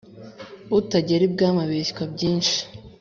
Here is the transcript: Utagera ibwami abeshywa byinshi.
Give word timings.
Utagera 0.79 1.23
ibwami 1.29 1.59
abeshywa 1.65 2.03
byinshi. 2.13 2.57